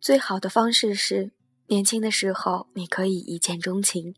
[0.00, 1.30] 最好的方式是，
[1.66, 4.14] 年轻的时候你可以一见钟情，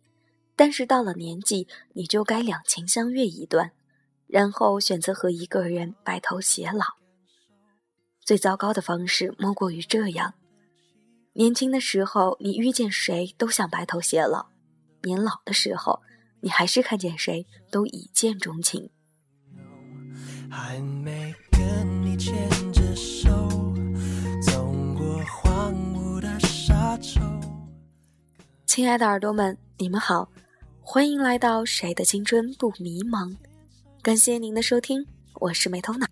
[0.54, 3.72] 但是到了年纪，你就该两情相悦一段，
[4.28, 6.84] 然后选择和一个人白头偕老。
[8.24, 10.34] 最糟糕的方式莫过于这样：
[11.32, 14.46] 年轻的时候你遇见谁都想白头偕老，
[15.02, 16.00] 年老的时候
[16.42, 18.88] 你还是看见谁都一见钟情。
[20.48, 23.32] 还没跟你牵着手。
[28.66, 30.28] 亲爱的耳朵们，你们好，
[30.80, 33.28] 欢迎来到《谁的青春不迷茫》。
[34.00, 36.06] 感谢您的收听，我是没头脑。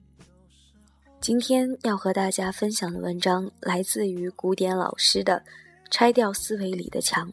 [1.21, 5.43] 今天要和大家分享的文章来自于古典老师的
[5.91, 7.29] 《拆掉思维里的墙》。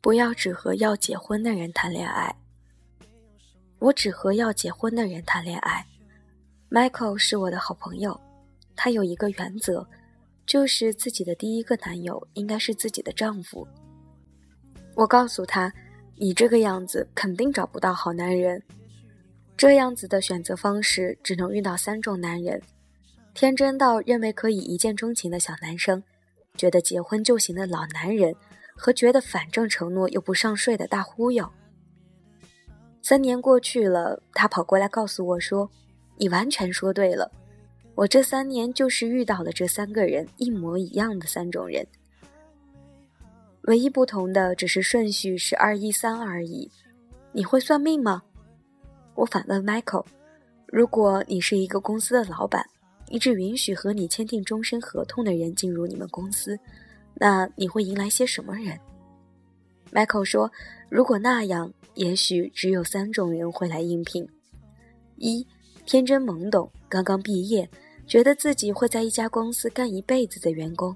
[0.00, 2.34] 不要只和要结婚的人谈恋爱。
[3.78, 5.84] 我只和要结婚的人谈恋爱。
[6.70, 8.18] Michael 是我的好朋友，
[8.76, 9.84] 她有一个原则。
[10.46, 13.66] 就是自己的第一个男友应该是自己的丈夫。
[14.94, 15.72] 我告诉他
[16.14, 18.62] ：“你这个样子肯定找不到好男人。
[19.56, 22.62] 这样子的选择方式只能遇到三种男人：
[23.34, 26.00] 天真到认为可以一见钟情的小男生，
[26.56, 28.32] 觉得结婚就行的老男人，
[28.76, 31.50] 和觉得反正承诺又不上税的大忽悠。”
[33.02, 35.68] 三年过去了，他跑过来告诉我说
[36.18, 37.32] ：“你完全说对了。”
[37.96, 41.84] 我这三年就是遇到了这三个人一模一样的三种人，
[43.62, 46.70] 唯一不同的只是顺序是二一三而已。
[47.32, 48.22] 你会算命吗？
[49.14, 50.04] 我反问 Michael：“
[50.66, 52.62] 如果你是一个公司的老板，
[53.08, 56.58] 你只允许和你签订终身合同的人进入你们公司，
[57.14, 58.78] 那你会迎来些什么人
[59.90, 60.52] ？”Michael 说
[60.90, 64.28] ：“如果那样，也许只有三种人会来应聘：
[65.16, 65.46] 一，
[65.86, 67.66] 天真懵懂，刚刚毕业。”
[68.06, 70.94] 觉得自己会在一家公司干一辈子的员工，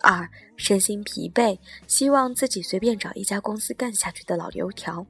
[0.00, 1.56] 二身心疲惫，
[1.86, 5.06] 希望自己随便找一家公司干下去的老油条，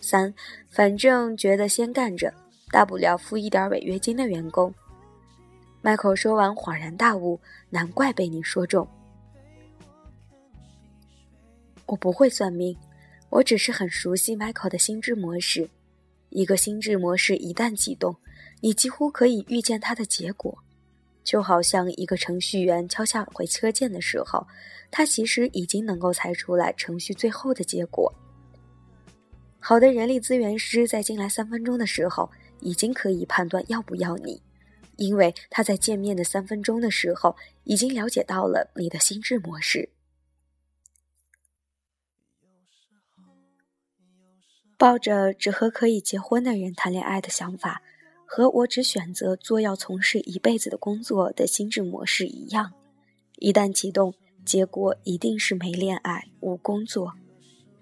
[0.00, 0.32] 三
[0.70, 2.32] 反正觉得先干着，
[2.70, 4.72] 大不了付一点违约金的员工。
[5.82, 7.38] Michael 说完恍然大悟，
[7.68, 8.88] 难怪被你说中。
[11.84, 12.76] 我不会算命，
[13.28, 15.68] 我只是很熟悉 Michael 的心智模式，
[16.30, 18.16] 一个心智模式一旦启动。
[18.60, 20.58] 你几乎可以预见它的结果，
[21.22, 24.46] 就好像一个程序员敲下回车键的时候，
[24.90, 28.12] 他其实已经能够猜出来程序最后的结果。
[29.60, 32.30] 好的人力资源师在进来三分钟的时候，
[32.60, 34.42] 已经可以判断要不要你，
[34.96, 39.90] 因为他在见面的三分钟的时候，已经了解到了你的心智模式。
[44.78, 47.82] 抱着只和可以结婚的人谈恋爱的想法。
[48.30, 52.70] 和我只选择做要从事一辈子的工作的心智模式一样，
[53.38, 54.12] 一旦启动，
[54.44, 57.14] 结果一定是没恋爱、无工作，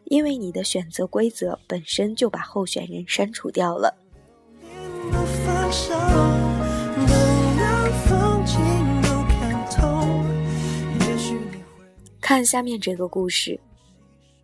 [0.04, 3.98] 因为你的选择规则本身就把候选人删除掉了。
[12.20, 13.60] 看下面这个故事，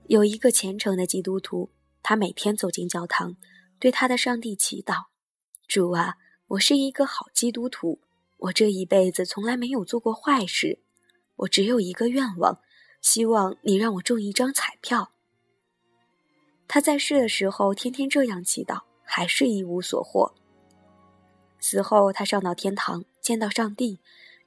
[0.09, 1.71] 有一个虔诚的基督徒，
[2.03, 3.37] 他每天走进教堂，
[3.79, 5.12] 对他的上帝祈祷。
[5.69, 6.17] 主啊，
[6.49, 8.00] 我是一个好基督徒，
[8.37, 10.81] 我这一辈子从来没有做过坏事，
[11.37, 12.61] 我只有一个愿望，
[13.00, 15.12] 希望你让我中一张彩票。
[16.69, 20.34] 他在世的时候天天这样祈祷，还是一无所获。
[21.59, 23.99] 死后他上到天堂，见到上帝，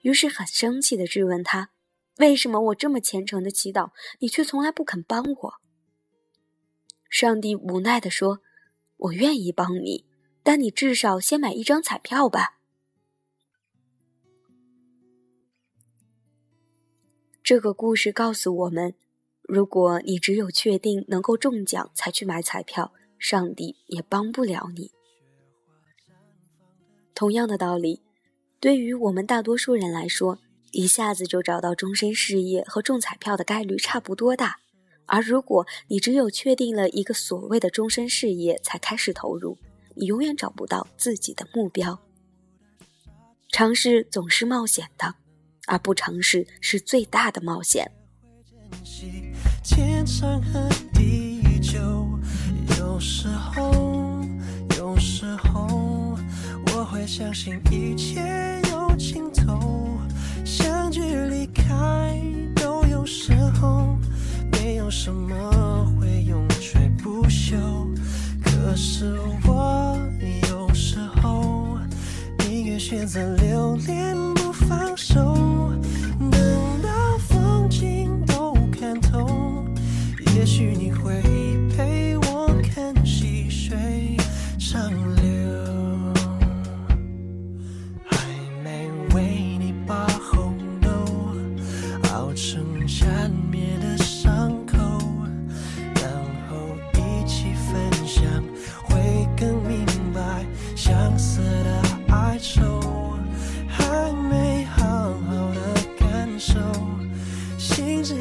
[0.01, 1.71] 于是很生气的质问他：
[2.17, 5.53] 为什么我这么虔诚的祈祷，你却从来不肯帮我？
[7.09, 8.41] 上帝无奈的说
[8.97, 10.05] ：“我愿意帮你。”
[10.45, 12.59] 但你至少先买一张彩票吧。
[17.41, 18.93] 这个故事告诉我们：
[19.41, 24.91] 如果你只有确定能够中奖才去买彩票，上帝也帮不了你。
[27.15, 28.03] 同样的道理，
[28.59, 30.37] 对于我们大多数人来说，
[30.69, 34.57] 一下子就找到终身事业和中彩票的概率差不多大。
[35.07, 39.57] 而如果你只有确定了一个所谓的终身事业才开始投入，
[39.95, 41.99] 你永远找不到自己的目标。
[43.49, 45.15] 尝试总是冒险的，
[45.67, 47.89] 而不尝试是最大的冒险。
[52.77, 54.23] 有时候，
[54.77, 56.17] 有时候，
[56.67, 58.21] 我会相信一切
[73.85, 75.34] 天不放手。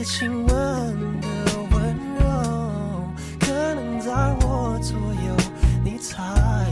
[0.05, 1.29] 亲吻的
[1.71, 3.11] 温柔
[3.41, 4.13] 可能在
[4.43, 5.35] 我左右
[5.83, 6.23] 你才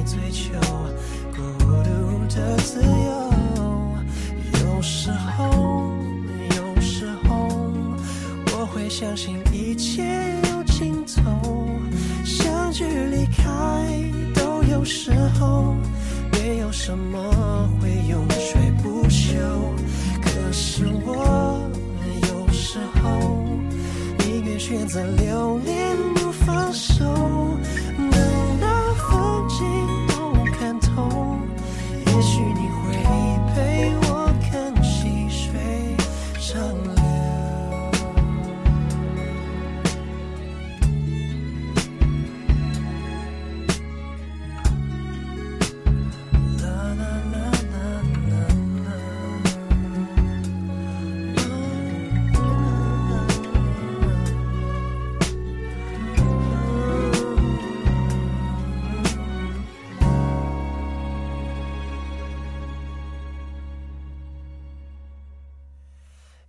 [0.05, 0.52] 追求。
[1.34, 1.40] 孤
[1.82, 3.32] 独的自由
[4.61, 5.90] 有时候
[6.56, 7.49] 有时候
[8.52, 10.05] 我会相信一切
[10.50, 11.70] 有尽头
[12.26, 13.43] 相聚离开
[14.34, 15.75] 都有时候
[16.32, 17.92] 没有什么会
[24.93, 25.81] 在流连。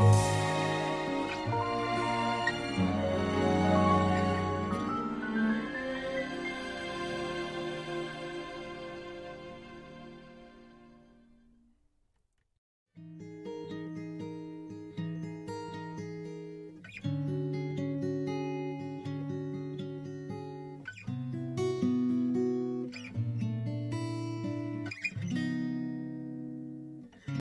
[0.00, 0.39] Bye.